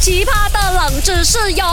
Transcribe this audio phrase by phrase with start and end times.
[0.00, 1.64] 奇葩的冷知识哟！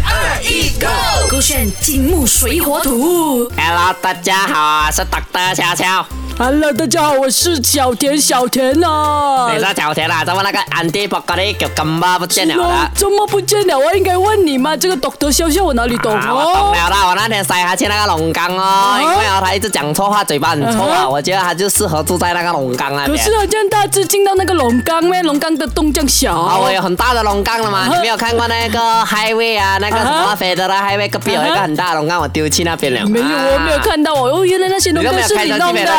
[0.00, 0.86] 三二一，Go！
[1.30, 3.50] 勾选金木水火土。
[3.56, 6.06] Hello，大家好，我是 Doctor 悄悄。
[6.38, 9.52] Hello，大家好，我是小田，小田啊。
[9.52, 12.90] 你是小田啊，怎么那个安迪博格里叫根本不见了的？
[12.94, 13.78] 怎么不见了？
[13.78, 14.74] 我应该问你吗？
[14.76, 16.74] 这个 Doctor 笑笑，我哪里懂啊，我懂哦？
[16.74, 23.16] 了啦，我那天塞他去那个龙岗哦，因为哦他一直讲错话，嘴巴很臭啊，啊我觉得他就适合住在那个龙岗那边。
[23.18, 25.22] 可是啊，这样大只进到那个龙缸咩？
[25.22, 26.34] 龙缸的洞这样小。
[26.34, 27.80] 啊，我有很大的龙岗了吗？
[27.80, 29.76] 啊你没有看过那个 highway 啊？
[29.78, 33.06] 那个什么啊飞的的 highway 隔壁有一个很大的龙让，我丢去那边了。
[33.06, 33.82] 没有，我没有啊。
[33.84, 34.30] 看到哦。
[34.30, 35.90] 哦，原来那些龙都是你弄的？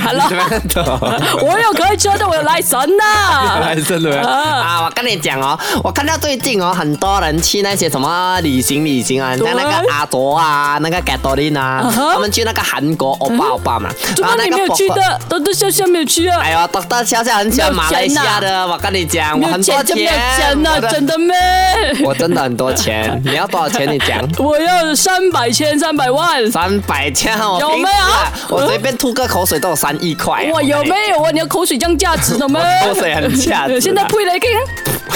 [0.00, 0.24] 好了？
[1.42, 3.74] 我有开车的，我有来神呐。
[3.86, 14.88] 真的啊，啊，我跟你讲哦，我看到最近哦，很多人去那些什么旅行旅行啊，像那个对阿卓啊，那个 g a t o l i n 啊他们去那个韩国欧巴欧巴嘛，怎么你没有去？
[14.90, 16.40] 的？Doctor 笑笑没有去啊？
[16.42, 21.34] 哎呦，Doctor 笑笑很喜欢马来西亚的，我跟你讲，我很多钱就没有钱，钱呐，我的真的咩？
[22.04, 22.91] 我真的很多钱，
[23.24, 23.90] 你要多少钱？
[23.90, 24.20] 你讲。
[24.38, 26.50] 我要三百千三百万。
[26.50, 30.50] 三百千，哦有没有啊我随便吐个口水都有三亿块啊。
[30.54, 31.30] 哇，有没有啊？
[31.32, 32.60] 你的口水这样价值的吗？
[32.84, 34.40] 口水很价值啊现在配了一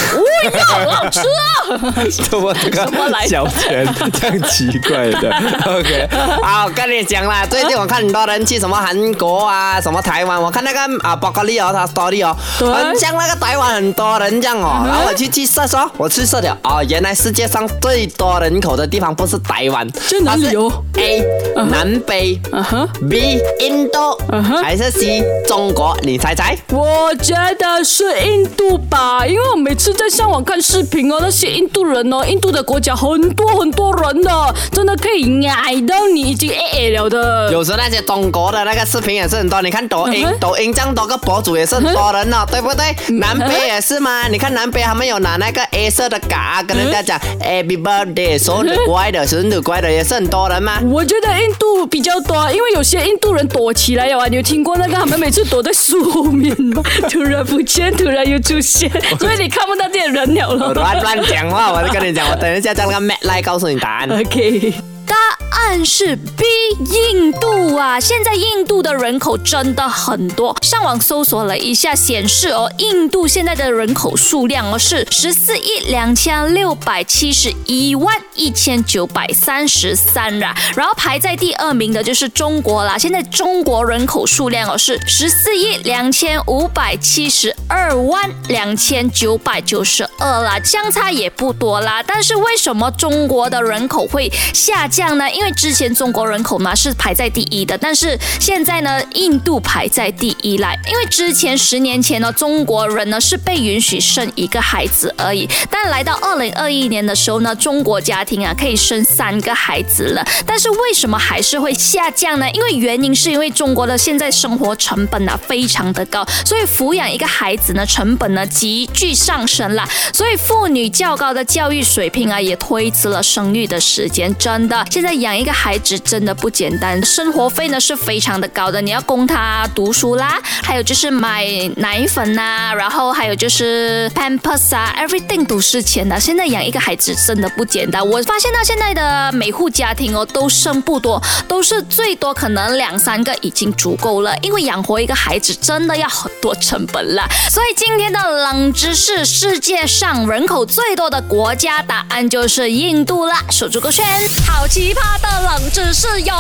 [0.50, 1.24] 个，哦哟，好好吃啊！
[2.30, 2.86] 怎么这个
[3.26, 5.30] 小钱这样奇怪的？
[5.66, 6.08] OK，
[6.42, 14.84] 啊，我跟你讲啦，最近我看很多人去什么韩国啊，什么台湾，我看那个啊，包括利哦，他 story 哦，很像那个台湾很多人这样哦。
[14.86, 21.24] 然后我去去 search 哦，我去 search 了哦，原来世界上最多人口的地方不是台湾，是哪里哦？A
[21.68, 23.98] 南非啊哈，，B 印度
[24.30, 25.96] 嗯哼还是 C 中国？
[26.02, 26.56] 你猜猜？
[26.70, 37.50] 我觉得是印度吧，因为我每次在上网看视频哦，那些印度人哦，印度的国家很多很多人的，真的可以矮到你已经 A 了的。
[37.50, 42.94] 有时候那些中国的那个视频也是很多，你看抖音嗯，抖音这样多个博主也是很多人哦，对不对？
[43.16, 50.80] 南北也是嘛，你看南北他们有拿那个 A 色的嘎跟人家讲 Happy Birthday，生日快乐，生日快乐，也是很多人嘛。
[50.84, 56.82] 我觉得印度比较多，因为有些印度人躲起来了啊，你有听过那个他们每次躲在树后面吗？
[57.10, 60.72] 突然不见，突然又出现， 所以你看不到这些人了了。
[60.74, 64.10] 乱乱讲话，我就跟你讲，我等一下叫那个 Matt 来告诉你答案。
[64.10, 64.74] OK，
[65.06, 65.16] 答
[65.50, 66.44] 案是 B，
[66.92, 67.98] 印度啊！
[68.00, 92.02] 现在印度的人口真的很多，上网搜索了一下，显示哦，印度现在的人口数量哦是十四亿两千六百七十一万一千九百三十三啦，然后排在第二名的就是中国啦，现在中国人口数量哦是十四亿两千五百七十二万两千九百九十二啦，相差也不多啦。
[92.02, 95.30] 但是为什么中国的人口会下降呢？
[95.30, 100.78] 因为之前中国人口嘛是排在第一的，但是现在呢，印度排在第一来。
[100.90, 110.26] 因为之前十年前呢，中国人呢是被允许生一个孩子而已，但来到二零二一年的时候呢，中国家庭啊可以生三个孩子了。
[110.44, 112.46] 但是为什么还是会下降呢？
[112.50, 119.88] 因为原因是因为中国的现在生活成本啊非常的高，所以抚养一个孩子呢成本呢急剧上升啦。
[120.12, 124.34] 所以妇女较高的教育水平啊，也推迟了生育的时间。
[124.36, 131.46] 真的，现在养一个孩子真的不简单，生活费呢是非常的高的，你要供他读书啦，还有就是买
[131.76, 136.18] 奶粉呐、然后还有就是 Pampers 啊，everything 都是钱的。
[136.18, 138.06] 现在养一个孩子真的不简单。
[138.06, 147.26] 我发现到现在的每户家庭哦，都生不多，都是最多可能两三个已经足够了，因为养活一个孩子真的要很多成本啦。
[147.50, 153.42] 所以今天的冷知识，世界上人口最多的国家，答案就是印度啦。
[153.50, 154.04] 守住个圈，
[154.46, 156.34] 好奇葩的冷知识哟！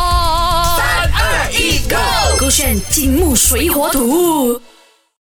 [0.76, 2.40] 三二一，Go！
[2.40, 4.60] 勾选金木水火土。